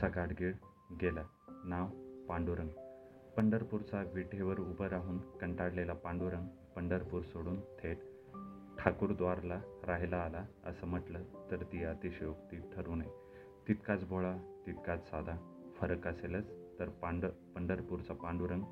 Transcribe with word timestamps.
आमचा 0.00 0.20
गाडगीळ 0.20 0.52
गेला. 1.00 1.22
नाव 1.64 1.86
पांडुरंग. 2.28 2.68
पंढरपूरचा 3.36 4.02
विठेवर 4.14 4.58
उभं 4.58 4.86
राहून 4.86 5.18
कंटाळलेला 5.18 5.92
पांडुरंग 5.92 6.46
पंढरपूर 6.76 7.22
सोडून 7.22 7.60
थेट 7.60 7.98
ठाकूरद्वारला 8.78 9.60
राहायला 9.86 10.16
आला 10.16 10.44
असं 10.64 10.86
म्हटलं 10.86 11.22
तर 11.50 11.62
ती 11.62 11.84
अतिशयोक्ती 11.84 12.56
ठरू 12.56 12.94
नये. 12.94 13.10
तितकाच 13.68 14.04
भोळा 14.04 14.36
तितकाच 14.66 15.10
साधा 15.10 15.36
फरक 15.76 16.06
असेलच 16.06 16.50
तर 16.78 16.88
पांड 16.88 17.26
पंढरपूरचा 17.54 18.14
पांडुरंग 18.14 18.64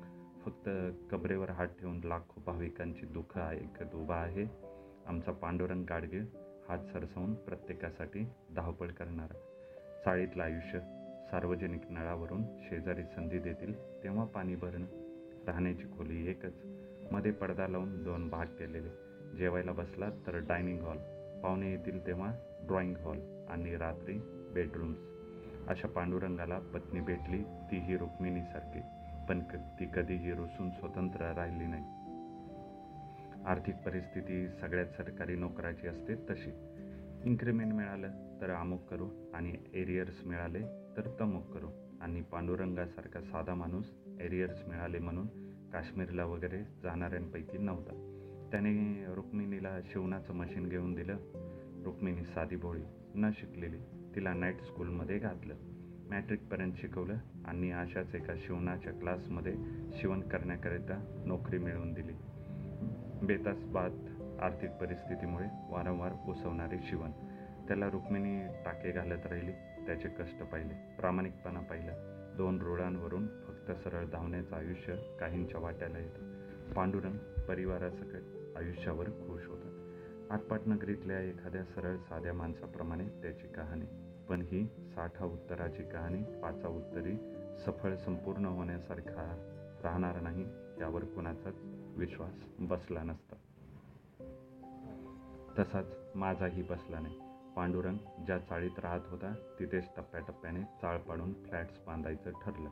फक्त 0.45 0.69
कबरेवर 1.11 1.49
हात 1.49 1.67
ठेवून 1.67 2.01
लाखो 2.03 2.41
भाविकांची 2.45 3.05
दुःख 3.05 3.37
ऐकत 3.37 3.95
उभा 3.95 4.15
आहे. 4.15 4.45
आमचा 5.05 5.31
पांडुरंग 5.31 5.85
गाडगीळ 5.89 6.25
हात 6.69 6.85
सरसवून 6.85 7.33
प्रत्येकासाठी 7.33 8.27
धावपळ 8.55 8.87
करणारा. 8.87 9.37
चाळीतलं 10.05 10.43
आयुष्य 10.43 10.79
सार्वजनिक 11.31 11.81
नळावरून 11.89 12.43
शेजारी 12.59 13.03
संधी 13.03 13.39
देतील 13.39 14.03
तेव्हा 14.03 14.25
पाणी 14.25 14.55
भरणं 14.55 14.85
राहण्याची 15.47 15.83
खोली 15.83 16.29
एकच. 16.29 16.53
मध्ये 17.11 17.31
पडदा 17.31 17.67
लावून 17.67 18.03
दोन 18.03 18.29
भाग 18.29 18.45
केलेले. 18.45 18.89
जेवायला 19.37 19.71
बसला 19.71 20.09
तर 20.09 20.37
डायनिंग 20.37 20.79
हॉल 20.79 20.97
पाहुणे 21.43 21.71
येतील 21.71 22.07
तेव्हा 22.07 22.33
ड्रॉइंग 22.61 22.95
हॉल 22.95 23.45
आणि 23.49 23.75
रात्री 23.77 24.19
बेडरूम्स. 24.53 24.99
अशा 25.67 25.87
पांडुरंगाला 25.87 26.59
पत्नी 26.59 26.99
भेटली 26.99 27.43
तीही 27.43 27.97
रुक्मिणीसारखी 27.97 28.79
पण 29.29 29.39
क 29.39 29.55
ती 29.79 29.85
कधीही 29.93 30.31
रुसून 30.31 30.71
स्वतंत्र 30.71 31.33
राहिली 31.33 31.65
नाही. 31.67 31.83
आर्थिक 33.45 33.75
परिस्थिती 33.75 34.49
सगळ्यात 34.49 34.85
सरकारी 34.85 35.35
नोकराची 35.35 35.87
असते 35.87 36.15
तशी. 36.15 36.51
इन्क्रिमेंट 37.25 37.73
मिळालं 37.73 38.37
तर 38.41 38.49
अमुक 38.49 38.87
करू 38.87 39.09
आणि 39.33 39.53
एरियर्स 39.73 40.25
मिळाले 40.25 40.61
तर 40.97 41.15
तमुक 41.19 41.43
करू. 41.51 41.67
आणि 42.01 42.21
पांडुरंगासारखा 42.21 43.21
साधा 43.21 43.53
माणूस 43.53 43.85
एरियर्स 44.21 44.67
मिळाले 44.67 44.99
म्हणून 44.99 45.27
काश्मीरला 45.69 46.25
वगैरे 46.25 46.63
जाणाऱ्यांपैकी 46.83 47.57
नव्हता. 47.57 47.91
त्याने 48.51 49.05
रुक्मिणीला 49.15 49.81
शिवणाचं 49.85 50.33
मशीन 50.33 50.69
घेऊन 50.69 50.93
दिलं. 50.93 51.17
रुक्मिणी 51.85 52.25
साधी 52.25 52.55
भोळी 52.55 52.81
न 53.15 53.29
शिकलेली 53.33 53.77
तिला 54.15 54.33
नाईट 54.33 54.61
स्कूलमध्ये 54.61 55.19
घातलं. 55.19 55.55
मॅट्रिकपर्यंत 56.09 56.73
शिकवलं 56.75 57.17
आणि 57.45 57.71
अशाच 57.71 58.15
एका 58.15 58.33
शिवणाच्या 58.37 58.93
क्लासमध्ये 58.93 59.55
शिवण 59.93 60.21
करण्याकरिता 60.21 61.23
नोकरी 61.25 61.57
मिळवून 61.57 61.93
दिली. 61.93 62.13
बेतास 63.25 63.63
बाद 63.63 64.08
आर्थिक 64.41 64.71
परिस्थितीमुळे 64.71 65.45
वारंवार 65.69 66.11
उसवणारे 66.27 66.77
शिवण. 66.81 67.11
त्याला 67.67 67.89
रुक्मिणी 67.89 68.47
टाके 68.65 68.91
घालत 68.91 69.25
राहिली. 69.25 69.51
त्याचे 69.85 70.09
कष्ट 70.09 70.43
पाहिले. 70.43 70.73
प्रामाणिकपणा 70.73 71.59
पाहिला. 71.59 71.91
दोन 72.37 72.61
रुळांवरून 72.61 73.27
फक्त 73.27 73.71
सरळ 73.71 74.05
धावण्याचं 74.05 74.55
आयुष्य 74.55 74.95
काहींच्या 75.19 75.59
वाट्याला 75.59 75.97
येतं. 75.97 76.39
पांडुरंग 76.73 77.41
परिवारासकट 77.47 78.21
आयुष्यावर 78.57 79.05
खुश 79.05 79.47
होता. 79.47 79.95
आटपाट 80.29 80.59
नगरीतल्या 80.65 81.19
एखाद्या 81.19 81.63
सरळ 81.63 81.97
साध्या 81.97 82.33
माणसाप्रमाणे 82.33 83.07
त्याची 83.07 83.47
कहाणी. 83.47 83.85
पण 84.29 84.41
ही 84.41 84.65
साठा 84.65 85.25
उत्तराची 85.25 85.83
कहाणी 85.83 86.23
पाचा 86.23 86.67
उत्तरी 86.67 87.13
सफळ 87.65 87.95
संपूर्ण 87.95 88.45
होण्यासारखा 88.45 89.45
राहणार 89.83 90.21
नाही 90.21 90.45
यावर 90.79 91.03
कुणाचाच 91.03 91.55
विश्वास 91.97 92.43
बसला 92.59 93.03
नसता. 93.03 93.35
तसाच 95.59 95.85
माझाही 96.15 96.61
बसला 96.61 96.99
नाही. 96.99 97.19
पांडुरंग 97.55 97.97
ज्या 98.25 98.37
चाळीत 98.39 98.79
राहत 98.79 98.99
होता 99.05 99.33
तिथेच 99.59 99.87
टप्प्याटप्प्याने 99.97 100.61
चाळ 100.61 100.97
पाडून 100.97 101.33
फ्लॅट्स 101.33 101.79
बांधायचं 101.87 102.31
ठरलं. 102.31 102.69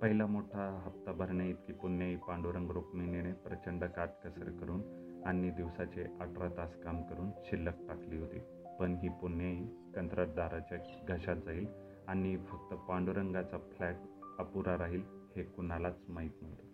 पहिला 0.00 0.26
मोठा 0.26 0.82
हप्ता 0.84 1.12
भरणे 1.12 1.50
इतकी 1.50 1.72
पुण्याई 1.72 2.16
पांडुरंग 2.16 2.70
रुक्मिणीने 2.70 3.32
प्रचंड 3.32 3.84
काटकसर 3.84 4.50
करून 4.50 4.82
आणि 5.26 5.50
दिवसाचे 5.50 6.02
अठरा 6.20 6.48
तास 6.56 6.76
काम 6.76 7.02
करून 7.02 7.30
शिल्लक 7.44 7.74
टाकली 7.88 8.18
होती. 8.18 8.38
पण 8.80 8.96
ही 9.02 9.08
पुण्याई 9.08 9.64
कंत्राटदाराच्या 9.94 10.78
घशात 11.08 11.36
जाईल 11.36 11.66
आणि 12.08 12.36
फक्त 12.36 12.74
पांडुरंगाचा 12.74 13.58
फ्लॅट 13.58 13.96
अपुरा 14.38 14.78
राहील 14.78 15.02
हे 15.36 15.42
कुणालाच 15.42 15.96
माहीत 16.08 16.42
नव्हतं. 16.42 16.64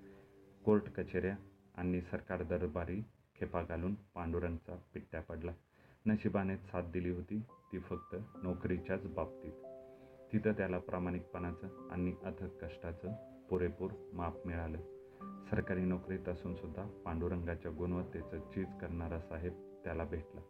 कोर्ट 0.64 0.92
कचेऱ्या 0.92 1.36
आणि 1.74 2.00
सरकार 2.00 2.42
दरबारी 2.42 3.04
खेपा 3.40 3.62
घालून 3.62 3.94
पांडुरंगचा 3.94 4.76
पिट्ट्या 4.94 5.20
पडला. 5.20 5.52
नशिबाने 6.06 6.56
साथ 6.56 6.82
दिली 6.82 7.10
होती 7.10 7.38
ती 7.72 7.78
फक्त 7.78 8.16
नोकरीच्याच 8.42 9.06
बाबतीत. 9.06 9.52
तिथं 10.32 10.52
त्याला 10.52 10.78
प्रामाणिकपणाचं 10.78 11.88
आणि 11.90 12.14
अथक 12.24 12.64
कष्टाचं 12.64 13.12
पुरेपूर 13.50 13.90
माप 14.12 14.46
मिळालं. 14.46 14.78
सरकारी 15.50 15.80
नोकरीत 15.80 16.28
असूनसुद्धा 16.28 16.86
पांडुरंगाच्या 17.04 17.72
गुणवत्तेचं 17.78 18.38
चीज 18.40 18.66
करणारा 18.80 19.20
साहेब 19.20 19.80
त्याला 19.84 20.04
भेटला. 20.04 20.40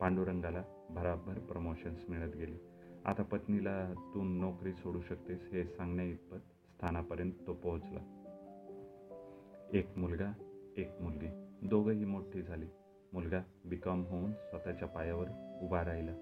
पांडुरंगाला 0.00 0.62
भराभर 0.90 1.38
प्रमोशन्स 1.38 2.00
मिळत 2.08 2.36
गेले. 2.36 2.56
आता 3.04 3.22
पत्नीला 3.22 3.92
तू 3.92 4.22
नोकरी 4.22 4.72
सोडू 4.72 5.00
शकतेस 5.00 5.48
हे 5.52 5.64
सांगण्या 5.64 6.04
इतपत 6.04 6.38
स्थानापर्यंत 6.68 7.32
तो 7.46 7.54
पोहोचला. 7.54 8.16
एक 9.72 9.98
मुलगा 9.98 10.32
एक 10.76 11.00
मुलगी. 11.00 11.49
दोघंही 11.62 12.04
मोठी 12.04 12.42
झाली. 12.42 12.66
मुलगा 13.12 13.40
बी 13.64 13.76
कॉम 13.76 14.04
होऊन 14.04 14.32
स्वतःच्या 14.32 14.88
पायावर 14.88 15.26
उभा 15.62 15.84
राहिला. 15.84 16.12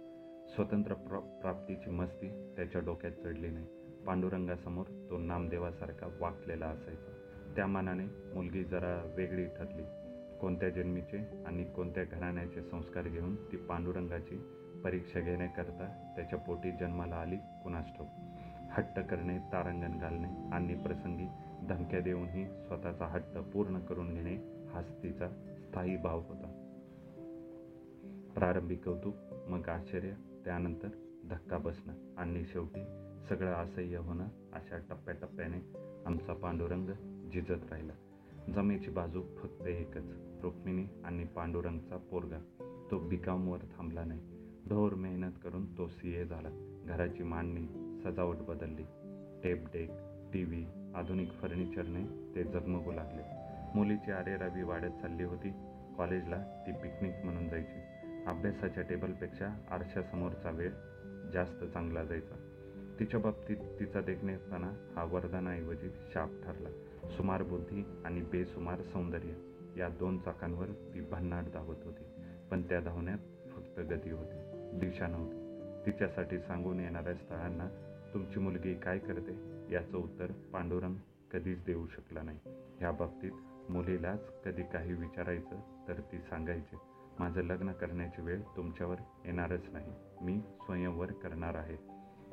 स्वतंत्र 0.54 0.94
प्र 0.94 1.18
प्राप्तीची 1.18 1.90
मस्ती 1.90 2.28
त्याच्या 2.56 2.80
डोक्यात 2.80 3.12
चढली 3.12 3.48
नाही. 3.48 3.66
पांडुरंगासमोर 4.06 4.86
तो 5.10 5.18
नामदेवासारखा 5.18 6.06
वाकलेला 6.20 6.66
असायचा. 6.66 7.12
त्या 7.56 7.66
मानाने 7.66 8.04
मुलगी 8.34 8.64
जरा 8.64 9.12
वेगळी 9.16 9.44
ठरली. 9.44 9.82
कोणत्या 10.40 10.68
जन्मीचे 10.68 11.44
आणि 11.46 11.64
कोणत्या 11.64 12.04
घराण्याचे 12.04 12.62
संस्कार 12.62 13.08
घेऊन 13.08 13.36
ती 13.36 13.56
पांडुरंगाची 13.56 14.36
परीक्षा 14.84 15.20
घेण्याकरता 15.20 16.12
त्याच्या 16.16 16.38
पोटी 16.38 16.70
जन्माला 16.70 17.16
आली 17.16 17.36
कुणास 17.36 17.86
हट्ट 18.70 19.00
करणे 19.00 19.38
तारांगण 19.38 19.98
घालणे 19.98 20.28
आणि 20.52 20.74
प्रसंगी 20.74 21.26
धमक्या 21.68 22.00
देऊनही 22.00 22.46
स्वतःचा 22.46 23.06
हट्ट 23.06 23.38
पूर्ण 23.38 23.78
करून 23.78 24.14
घेणे 24.14 24.57
हाच 24.72 25.02
तिचा 25.02 25.28
स्थायी 25.58 25.96
भाव 25.96 26.20
होता. 26.20 26.54
प्रारंभी 28.34 28.76
कौतुक 28.76 29.14
मग 29.48 29.68
आश्चर्य 29.68 30.12
त्यानंतर 30.44 30.88
धक्का 31.30 31.58
बसणं 31.58 32.14
आणि 32.16 32.44
शेवटी 32.44 32.84
सगळं 33.28 33.52
असह्य 33.52 33.96
होणं 33.96 34.28
अशा 34.52 34.78
टप्प्याटप्प्याने 34.78 35.78
आमचा 36.06 36.34
पांडुरंग 36.34 36.86
झिजत 37.32 37.70
राहिला. 37.70 37.92
जमेची 38.54 38.90
बाजू 38.90 39.22
फक्त 39.22 39.66
एकच 39.66 40.04
रुक्मिणी 40.42 40.86
आणि 41.04 41.24
पांडुरंगचा 41.24 41.96
पोरगा. 41.96 42.38
तो 42.90 42.98
बिकामवर 42.98 43.58
थांबला 43.58 44.04
नाही. 44.04 44.20
ढोर 44.68 44.94
मेहनत 44.94 45.32
करून 45.42 45.78
तो 45.78 45.88
सी 45.88 46.14
ए 46.14 46.24
झाला. 46.24 46.82
घराची 46.88 47.22
मांडणी 47.22 47.66
सजावट 48.00 48.36
बदलली. 48.36 48.84
टेप 49.44 49.64
डेक 49.72 49.90
टी 50.32 50.44
व्ही 50.44 50.66
आधुनिक 50.94 51.32
फर्निचरने 51.32 52.34
ते 52.34 52.44
जगमगू 52.44 52.92
लागले. 52.92 53.37
मुलीची 53.74 54.10
आरेरावी 54.10 54.62
वाढत 54.62 55.00
चालली 55.02 55.24
होती. 55.24 55.50
कॉलेजला 55.98 56.64
ती 56.66 56.72
पिकनिक 56.72 57.14
म्हणून 57.24 57.48
जायची. 57.48 57.80
अभ्यासाच्या 58.26 58.82
टेबलपेक्षा 58.82 59.48
आरशासमोरचा 59.70 60.50
वेळ 60.50 60.70
जास्त 61.32 61.64
चांगला 61.64 62.04
जायचा. 62.04 62.34
तिच्या 63.00 63.20
बाबतीत 63.20 63.56
तिचा 63.56 64.00
देखणेपणा 64.00 64.92
हा 64.96 65.04
वरदानाऐवजी 65.04 65.90
शाप 66.14 66.28
ठरला. 66.28 66.68
सुमार 67.10 67.42
बुद्धी 67.42 67.84
आणि 68.04 68.22
बेसुमार 68.22 68.82
सौंदर्य 68.82 69.32
या 69.80 69.88
दोन 69.88 70.18
चाकांवर 70.18 70.66
ती 70.66 71.00
भन्नाट 71.00 71.44
धावत 71.44 71.76
होती. 71.84 72.04
पण 72.50 72.62
त्या 72.62 72.80
धावण्यात 72.80 73.18
फक्त 73.50 73.80
गती 73.80 74.10
होती. 74.10 74.36
दिशा 74.78 75.06
नव्हती. 75.06 75.44
तिच्यासाठी 75.86 76.38
सांगून 76.38 76.80
येणाऱ्या 76.80 77.14
स्थळांना 77.14 77.68
तुमची 78.14 78.40
मुलगी 78.40 78.74
काय 78.74 78.98
करते? 78.98 79.58
याचं 79.74 79.96
उत्तर 79.96 80.32
पांडुरंग 80.52 80.94
कधीच 81.32 81.64
देऊ 81.64 81.86
शकला 81.86 82.22
नाही. 82.22 82.38
ह्या 82.78 82.90
बाबतीत 82.90 83.32
मुलीलाच 83.70 84.42
कधी 84.42 84.62
काही 84.62 84.92
विचारायचं 84.94 85.84
तर 85.88 86.00
ती 86.12 86.18
सांगायची 86.18 86.76
माझं 87.18 87.42
लग्न 87.42 87.72
करण्याची 87.72 88.22
वेळ 88.22 88.40
तुमच्यावर 88.56 88.96
येणारच 89.24 89.68
नाही. 89.72 89.92
मी 90.22 90.40
स्वयंवर 90.40 91.12
करणार 91.12 91.54
आहे. 91.54 91.76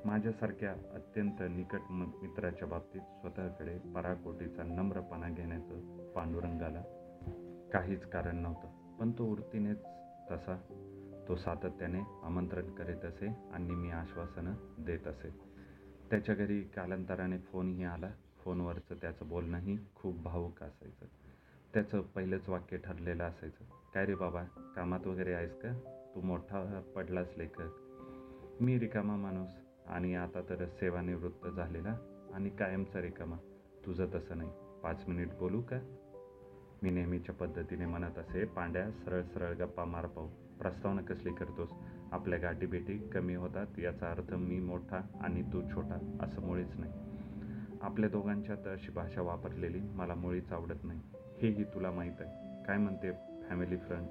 माझ्यासारख्या 0.06 0.72
अत्यंत 0.72 1.42
निकट 1.42 1.80
मित्राच्या 1.92 2.68
बाबतीत 2.68 3.02
स्वतःकडे 3.02 3.80
पराकोटीचा 3.80 4.64
नम्रपणा 4.64 5.30
घेण्याचं 5.30 6.08
पांडुरंगाला 6.12 6.82
काहीच 7.74 8.06
कारण 8.10 8.36
नव्हतं. 8.36 8.98
पण 8.98 9.12
तो 9.12 9.26
वृत्तीनेच 9.26 9.78
तसा 10.31 10.58
तो 11.28 11.36
सातत्याने 11.36 12.00
आमंत्रण 12.24 12.72
करीत 12.72 13.06
असे 13.06 13.28
आणि 13.28 13.76
मी 13.76 13.92
आश्वासनं 13.92 14.54
देत 14.80 15.08
असे. 15.08 15.30
त्याच्या 16.10 16.36
घरी 16.36 16.62
कालांतराने 16.62 17.38
फोनही 17.38 17.84
आला. 17.84 18.12
फोनवरचं 18.38 18.96
त्याचं 18.96 19.30
बोलणंही 19.30 19.78
खूप 19.96 20.22
भावुक 20.22 20.64
असायचं. 20.64 21.06
त्याचं 21.75 22.01
पहिलंच 22.01 22.50
वाक्य 22.50 22.77
ठरलेलं 22.77 23.24
असायचं. 23.24 23.63
काय 23.94 24.06
रे 24.06 24.16
बाबा 24.16 24.44
कामात 24.75 25.07
वगैरे 25.07 25.33
आहेस 25.33 25.56
का? 25.62 25.74
तू 26.16 26.22
मोठा 26.22 26.81
पडलास 26.95 27.33
लेखक. 27.38 27.62
मी 28.62 28.80
रिकामा 28.80 29.16
माणूस 29.16 29.50
आणि 29.88 30.16
आता 30.16 30.42
तर 30.42 30.66
सेवानिवृत्त 30.66 31.48
झालेला 31.48 31.98
आणि 32.33 32.50
कायमचा 32.50 33.01
रिकामा. 33.01 33.36
तुझं 33.86 34.06
तसं 34.16 34.38
नाही. 34.38 34.50
पाच 34.83 35.04
मिनिट 35.07 35.27
बोलू 35.39 35.62
का? 35.62 35.80
मी 36.83 36.89
नेहमीच्या 36.89 37.36
पद्धतीने 37.36 37.86
म्हणत 37.86 38.18
असे 38.18 38.45
पांड्या 38.45 38.92
सरळ 38.92 39.21
सरळ 39.21 39.54
गप्पा 39.54 39.86
मार 39.86 40.06
पाहू. 40.06 40.28
प्रस्तावना 40.60 41.01
कसली 41.01 41.33
करतोस? 41.33 41.69
आपल्या 42.12 42.39
गाठीभेटी 42.39 42.98
कमी 42.98 43.36
होतात 43.36 43.80
याचा 43.80 44.12
अर्थ 44.12 44.33
मी 44.33 44.60
मोठा 44.60 45.01
आणि 45.21 45.42
तू 45.42 45.62
छोटा 45.62 46.18
असं 46.21 46.42
मुळीच 46.42 46.75
नाही. 46.78 46.94
आपल्या 47.81 48.10
दोघांच्यात 48.10 48.68
अशी 48.68 48.92
भाषा 48.92 49.21
वापरलेली 49.21 49.80
मला 49.80 50.16
मुळीच 50.16 50.51
आवडत 50.51 50.83
नाही. 50.83 51.01
हेही 51.42 51.64
तुला 51.64 51.92
माहीत 51.92 52.14
आहे 52.20 52.64
काय 52.64 52.78
म्हणते 52.78 53.12
फॅमिली 53.50 53.78
फ्रंट 53.78 54.08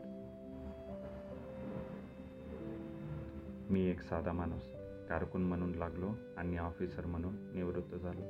मी 3.73 3.87
एक 3.87 4.01
साधा 4.01 4.33
माणूस 4.33 4.63
कारकून 5.09 5.43
म्हणून 5.43 5.75
लागलो 5.75 6.11
आणि 6.37 6.57
ऑफिसर 6.57 7.07
म्हणून 7.07 7.35
निवृत्त 7.55 7.95
झालो. 7.95 8.23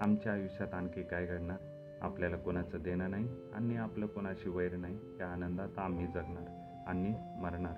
आमच्या 0.00 0.32
आयुष्यात 0.32 0.74
आणखी 0.74 1.02
काय 1.02 1.26
घडणार? 1.26 1.56
आपल्याला 2.00 2.36
कोणाचं 2.36 2.82
देणं 2.82 3.10
नाही 3.10 3.28
आणि 3.54 3.76
आपलं 3.76 4.06
कोणाशी 4.06 4.48
वैर 4.48 4.76
नाही 4.76 4.98
या 5.20 5.26
आनंदात 5.26 5.78
आम्ही 5.78 6.06
जगणार 6.06 6.48
आणि 6.86 7.14
मरणार. 7.40 7.74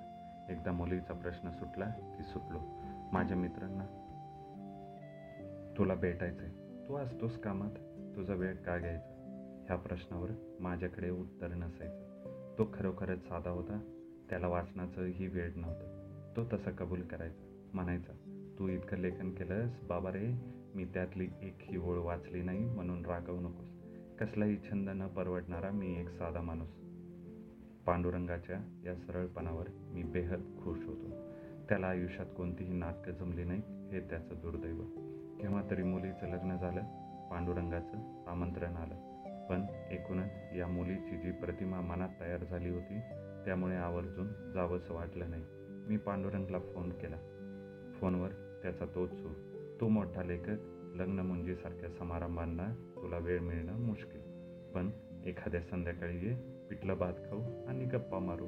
एकदा 0.51 0.71
मुलीचा 0.71 1.13
प्रश्न 1.13 1.49
सुटला 1.49 1.85
की 1.85 2.23
सुटलो. 2.23 2.59
माझ्या 3.11 3.37
मित्रांना 3.37 3.85
तुला 5.77 5.95
भेटायचंय. 5.95 6.49
तू 6.87 6.95
असतोस 6.95 7.39
कामात. 7.39 7.71
तुझा 8.15 8.33
वेळ 8.33 8.55
का 8.55 8.77
घ्यायचा? 8.77 9.14
ह्या 9.65 9.77
प्रश्नावर 9.77 10.29
माझ्याकडे 10.59 11.09
उत्तर 11.09 11.47
नसायचं. 11.47 12.05
तो 12.57 12.69
खरोखरच 12.73 13.19
साधा 13.19 13.49
होता. 13.49 13.79
त्याला 14.29 14.47
वाचनाचंही 14.47 15.27
वेळ 15.27 15.51
नव्हतं. 15.55 16.05
तो 16.35 16.57
तसा 16.57 16.71
कबूल 16.71 17.01
करायचा. 17.01 17.69
म्हणायचा 17.73 18.11
तू 18.59 18.67
इतकं 18.67 18.97
लेखन 18.97 19.31
केलंस 19.31 19.83
बाबा 19.83 20.11
रे 20.11 20.33
मी 20.75 20.85
त्यातली 20.85 21.27
एक 21.41 21.55
ही 21.59 21.77
ओळ 21.77 21.97
वाचली 21.97 22.41
नाही 22.41 22.59
म्हणून 22.59 23.05
रागवू 23.05 23.39
नकोस. 23.39 23.67
कसलाही 24.19 24.57
छंद 24.57 24.89
न 24.89 25.07
परवडणारा 25.07 25.71
मी 25.71 25.99
एक 25.99 26.09
साधा 26.09 26.41
माणूस. 26.41 26.69
पांडुरंगाच्या 27.85 28.81
या 28.85 28.95
सरळपणावर 28.95 29.65
मी 29.91 30.03
बेहद 30.03 30.39
खुश 30.39 30.77
होतो. 30.85 31.09
त्याला 31.69 31.87
आयुष्यात 31.87 32.27
कोणतीही 32.37 32.73
नाटकं 32.73 33.11
जमली 33.11 33.43
नाही 33.43 33.61
हे 33.91 33.99
त्याचं 33.99 34.35
दुर्दैव. 34.35 34.81
केव्हा 35.41 35.61
तरी 35.71 35.83
मुलीचं 35.83 36.27
लग्न 36.27 36.57
झालं 36.57 36.81
पांडुरंगाचं 37.29 38.23
आमंत्रण 38.27 38.73
आलं. 38.73 39.14
पण 39.49 39.65
एकूणच 39.91 40.31
या 40.55 40.67
मुलीची 40.67 41.17
जी 41.17 41.31
प्रतिमा 41.31 41.81
मनात 41.81 42.09
तयार 42.19 42.43
झाली 42.43 42.69
होती 42.69 42.99
त्यामुळे 43.45 43.75
आवर्जून 43.75 44.51
जावंसं 44.51 44.93
वाटलं 44.93 45.29
नाही. 45.29 45.43
मी 45.89 45.97
पांडुरंगला 45.97 46.59
फोन 46.59 46.89
केला. 46.89 47.17
फोनवर 47.95 48.59
त्याचा 48.63 48.85
तोच 48.95 49.09
सूर. 49.11 49.31
तू 49.81 49.87
मोठा 49.87 50.23
लेखक 50.23 50.55
लग्न 50.95 51.19
मुंजीसारख्या 51.19 51.89
समारंभांना 51.89 52.93
तुला 52.95 53.17
वेळ 53.17 53.39
मिळणं 53.39 53.79
मुश्किल. 53.79 54.21
पण 54.75 54.89
एखाद्या 55.25 55.61
संध्याकाळी 55.61 56.17
ये 56.17 56.35
पिठलं 56.69 56.97
भात 56.97 57.13
खाऊ 57.13 57.67
आणि 57.67 57.85
गप्पा 57.85 58.19
मारू. 58.19 58.47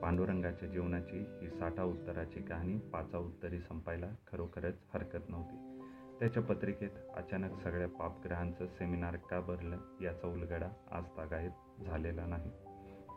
पांडुरंगाच्या 0.00 0.68
जीवनाची 0.68 1.24
ही 1.42 1.48
साठा 1.48 1.82
उत्तराची 1.82 2.42
कहाणी 2.42 2.78
पाचा 2.78 3.18
उत्तरी 3.18 3.58
संपायला 3.58 4.10
खरोखरच 4.32 4.74
हरकत 4.94 5.28
नव्हती. 5.28 5.79
त्याच्या 6.20 6.42
पत्रिकेत 6.42 6.90
अचानक 7.16 7.60
सगळ्या 7.62 7.88
पापग्रहांचं 7.88 8.66
सेमिनार 8.66 9.16
का 9.16 9.40
भरलं 9.40 9.78
याचा 10.00 10.28
उलगडा 10.28 10.68
आज 10.90 11.04
तागायत 11.16 11.82
झालेला 11.82 12.26
नाही. 12.26 12.50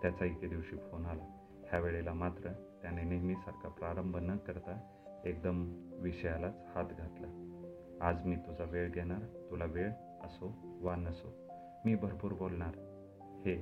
त्याचा 0.01 0.25
एके 0.25 0.47
दिवशी 0.47 0.77
फोन 0.77 1.05
आला. 1.05 1.23
ह्या 1.69 1.79
वेळेला 1.79 2.13
मात्र 2.13 2.51
त्याने 2.81 3.03
नेहमीसारखा 3.03 3.69
प्रारंभ 3.69 4.17
न 4.17 4.37
करता 4.37 4.77
एकदम 5.25 5.65
विषयालाच 6.01 6.55
हात 6.75 6.85
घातला. 6.85 7.27
आज 8.01 8.25
मी 8.25 8.35
तुझा 8.35 8.63
वेळ 8.63 8.89
घेणार 8.89 9.21
तुला 9.51 9.65
वेळ 9.65 9.91
असो 10.23 10.53
वा 10.81 10.95
नसो 10.95 11.33
मी 11.85 11.95
भरपूर 11.95 12.33
बोलणार. 12.33 12.75
हे 13.45 13.59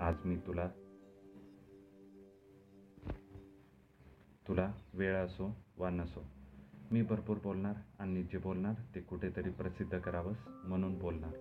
आज 0.00 0.14
मी 0.24 0.36
तुला 0.36 0.68
तुला 4.48 4.72
वेळ 4.94 5.16
असो 5.16 5.56
वा 5.78 5.90
नसो 5.90 6.37
मी 6.90 7.02
भरपूर 7.02 7.36
बोलणार 7.42 7.74
आणि 7.98 8.22
जे 8.22 8.38
बोलणार 8.38 8.74
ते 8.94 9.00
कुठेतरी 9.00 9.50
प्रसिद्ध 9.50 9.98
करावंस 9.98 10.36
म्हणून 10.48 10.98
बोलणार. 10.98 11.32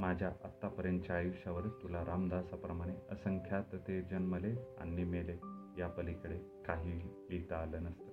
माझ्या 0.00 0.28
आत्तापर्यंतच्या 0.28 1.16
आयुष्यावर 1.16 1.62
तुला 1.62 2.04
रामदासाप्रमाणे 2.04 2.92
असंख्यात 3.10 3.74
ते 3.88 4.02
जन्मले 4.02 4.54
आणि 4.78 5.04
मेले. 5.04 5.38
या 5.78 5.88
पलीकडे 5.88 6.38
काहीही 6.38 7.08
लिहिता 7.30 7.56
आलं 7.56 7.82
नसतं. 7.82 8.06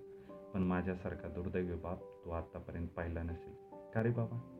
पण 0.53 0.63
माझ्यासारखा 0.63 1.27
दुर्दैवी 1.27 1.75
बाप 1.75 2.25
तू 2.25 2.29
आत्तापर्यंत 2.29 2.87
पाहिला 2.87 3.23
नसेल. 3.23 3.53
का 3.93 4.03
रे 4.03 4.09
बाबा? 4.09 4.51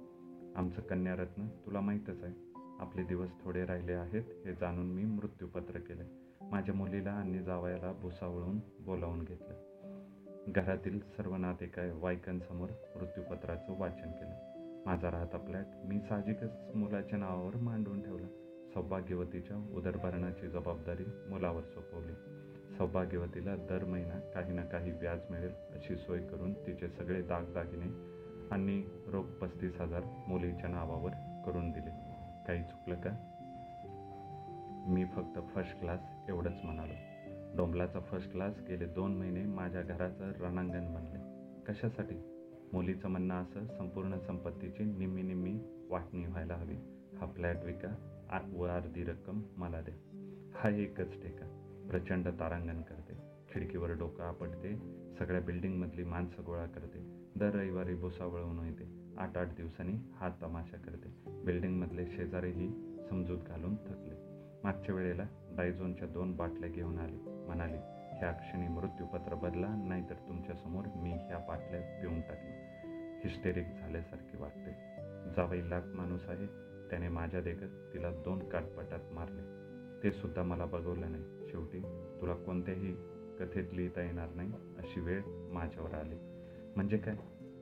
आमचं 0.55 0.81
कन्यारत्न 0.81 1.47
तुला 1.47 1.79
माहीतच 1.79 2.23
आहे. 2.23 2.33
आपले 2.79 3.03
दिवस 3.03 3.29
थोडे 3.43 3.65
राहिले 3.65 3.93
आहेत 3.93 4.23
हे 4.45 4.53
जाणून 4.53 4.85
मी 4.85 5.05
मृत्यूपत्र 5.05 5.79
केलं. 5.79 6.03
माझ्या 6.41 6.75
मुलीला 6.75 7.11
आणि 7.11 7.39
जावयाला 7.39 7.91
भुसावळून 7.91 8.59
बोलावून 8.79 9.23
घेतलं. 9.23 9.74
घरातील 10.47 10.99
सर्व 10.99 11.35
नातेकाय 11.35 11.91
वायकांसमोर 11.91 12.69
मृत्यूपत्राचं 12.95 13.79
वाचन 13.79 14.11
केलं. 14.11 14.35
माझा 14.85 15.11
राहता 15.11 15.37
फ्लॅट 15.37 15.65
मी 15.83 15.99
साहजिकच 15.99 16.75
मुलाच्या 16.75 17.19
नावावर 17.19 17.55
मांडून 17.55 18.01
ठेवला. 18.01 18.27
सौभाग्यवतीच्या 18.73 19.57
उदरभरणाची 19.57 20.47
जबाबदारी 20.47 21.03
मुलावर 21.29 21.61
सोपवली. 21.61 22.13
सौभाग्यवतीला 22.77 23.55
दर 23.55 23.85
महिना 23.85 24.19
काही 24.19 24.53
ना 24.53 24.63
काही 24.63 24.91
व्याज 24.91 25.19
मिळेल 25.29 25.51
अशी 25.73 25.95
सोय 25.95 26.19
करून 26.19 26.53
तिचे 26.53 26.89
सगळे 26.89 27.21
दागदागिने 27.21 28.15
आणि 28.51 28.89
रोख 29.07 29.23
पस्तीस 29.23 29.81
हजार 29.81 30.01
मुलीच्या 30.27 30.69
नावावर 30.69 31.41
करून 31.45 31.71
दिले. 31.71 31.91
काही 32.47 32.63
चुकलं 32.63 32.95
का? 32.95 33.31
मी 34.87 35.05
फक्त 35.05 35.39
फर्स्ट 35.55 35.79
क्लास 35.79 35.99
एवढंच 36.29 36.59
म्हणालो. 36.63 37.14
डोंबलाचा 37.57 37.99
फर्स्ट 37.99 38.31
क्लास 38.31 38.59
गेले 38.69 38.85
दोन 38.85 39.17
महिने 39.17 39.45
माझ्या 39.45 39.81
घराचं 39.81 40.31
रणांगण 40.39 40.93
बनले. 40.93 41.19
कशासाठी? 41.63 42.15
मुलीचं 42.73 43.09
म्हणणं 43.09 43.41
असं 43.41 43.65
संपूर्ण 43.65 44.17
संपत्तीची 44.17 44.83
निम्मी 44.83 45.21
निम्मी 45.21 45.59
वाटणी 45.89 46.25
व्हायला 46.25 46.55
हवी. 46.55 46.75
हा 47.17 47.27
फ्लॅट 47.27 47.57
विका 47.63 48.49
व 48.53 48.63
अर्धी 48.63 49.03
रक्कम 49.03 49.41
मला 49.57 49.81
द्या 49.81 49.95
हा 50.55 50.69
एकच 50.69 51.21
टेका 51.23 51.45
प्रचंड 51.89 52.27
तारांगण 52.27 52.81
करते. 52.81 53.13
खिडकीवर 53.49 53.91
डोकं 53.91 54.23
आपटते. 54.23 54.75
सगळ्या 55.19 55.41
बिल्डिंगमधली 55.41 56.03
माणसं 56.03 56.43
गोळा 56.45 56.65
करते. 56.65 57.29
दर 57.35 57.49
रविवारी 57.49 57.95
भुसावळून 57.95 58.65
येते. 58.65 59.15
आठ 59.17 59.37
आठ 59.37 59.47
दिवसांनी 59.47 59.97
हा 60.13 60.29
तमाशा 60.41 60.77
करते. 60.77 61.43
बिल्डिंगमधले 61.43 62.05
शेजारीही 62.07 62.69
समजूत 63.09 63.39
घालून 63.47 63.75
थकले. 63.75 64.15
मागच्या 64.63 64.95
वेळेला 64.95 65.23
डायझोनच्या 65.57 66.07
दोन 66.07 66.35
बाटल्या 66.35 66.69
घेऊन 66.69 66.97
आली. 66.97 67.34
म्हणाले 67.45 67.77
ह्या 68.17 68.31
क्षणी 68.31 68.67
मृत्यूपत्र 68.67 69.35
बदला 69.35 69.67
नाहीतर 69.67 70.13
तुमच्यासमोर 70.13 70.85
मी 70.95 71.11
ह्या 71.11 71.37
बाटल्या 71.37 71.81
पिऊन 71.81 72.21
टाकली 72.21 72.65
हिस्टेरिक 73.23 73.67
झाल्यासारखे 73.67 74.37
वाटते. 74.37 74.71
जावई 75.35 75.69
लाख 75.69 75.81
माणूस 75.85 76.29
आहे. 76.29 76.45
त्याने 76.89 77.07
माझ्या 77.07 77.41
देखत 77.41 77.93
तिला 77.93 78.09
दोन 78.09 78.49
काटपटात 78.49 78.99
मारले. 79.11 79.41
ते 80.03 80.11
सुद्धा 80.11 80.43
मला 80.43 80.65
बघवलं 80.65 81.11
नाही. 81.11 81.23
शेवटी 81.51 81.79
तुला 82.21 82.33
कोणत्याही 82.33 82.95
कथेत 83.39 83.73
लिहिता 83.73 84.01
येणार 84.01 84.29
नाही 84.35 84.51
अशी 84.77 84.99
वेळ 84.99 85.21
माझ्यावर 85.25 85.93
आली. 85.93 86.15
म्हणजे 86.75 86.97
काय? 86.97 87.15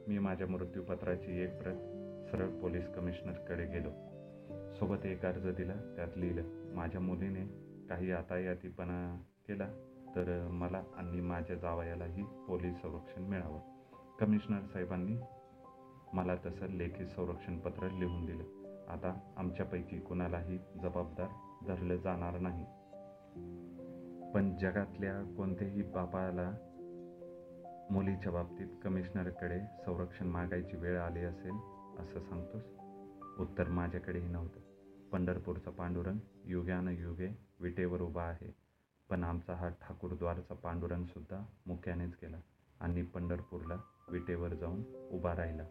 मी 0.08 0.20
माझ्या 0.20 0.48
मृत्यूपत्राची 0.48 1.42
एक 1.42 1.62
प्रत 1.62 1.76
सरळ 2.32 2.50
पोलीस 2.50 2.88
कमिशनरकडे 2.88 3.66
गेलो. 3.66 3.90
सोबत 4.74 5.06
एक 5.06 5.26
अर्ज 5.26 5.48
दिला. 5.48 5.74
त्यात 5.96 6.18
लिहिलं 6.18 6.44
माझ्या 6.76 7.02
मुलीने 7.02 7.64
काही 7.90 8.12
आतायातीपणा 8.12 9.22
केला 9.48 9.68
तर 10.16 10.48
मला 10.48 10.84
आणि 10.96 11.22
माझ्या 11.22 11.56
जावयालाही 11.56 12.24
पोलीस 12.24 12.78
संरक्षण 12.78 13.24
मिळावं. 13.24 13.60
कमिशनर 14.20 14.62
साहेबांनी 14.62 15.18
मला 16.14 16.36
तसं 16.36 16.66
लेखी 16.66 17.08
संरक्षण 17.08 17.60
पत्र 17.60 17.90
लिहून 17.90 18.26
दिलं. 18.26 18.44
आता 18.88 19.34
आमच्यापैकी 19.38 20.00
कुणालाही 20.00 20.58
जबाबदार 20.58 21.28
धरलं 21.68 21.96
जाणार 21.96 22.40
नाही. 22.40 22.66
पण 24.34 24.58
जगातल्या 24.58 25.36
कोणत्याही 25.38 25.82
बापाला 25.82 26.52
मुलीच्या 27.92 28.32
बाबतीत 28.32 28.68
कमिशनरकडे 28.84 29.60
संरक्षण 29.60 30.28
मागायची 30.28 30.78
वेळ 30.78 31.00
आली 31.00 31.20
असेल 31.20 31.54
असं 32.00 32.20
सांगतोस? 32.20 32.64
उत्तर 33.40 33.70
माझ्याकडेही 33.70 34.28
नव्हतं. 34.28 34.60
पंढरपूरचा 35.12 35.72
पांडुरंग 35.72 36.18
युग्यानुयुगे 36.46 37.38
विटेवर 37.60 38.02
उभा 38.02 38.24
आहे. 38.24 38.63
पण 39.14 39.24
आमचा 39.24 39.54
हा 39.54 39.70
ठाकूरद्वारचा 39.70 40.54
पांडुरंगसुद्धा 40.54 41.46
मुख्यानेच 41.68 42.10
मुक्यानेच 42.16 42.16
गेला 42.22 42.38
आणि 42.80 43.02
पंढरपूरला 43.04 43.76
विटेवर 44.10 44.54
जाऊन 44.54 44.84
उभा 45.12 45.36
राहिला. 45.36 45.64